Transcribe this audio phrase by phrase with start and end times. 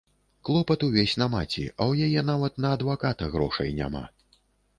[0.47, 4.03] Клопат увесь на маці, а ў яе нават на адваката грошай няма.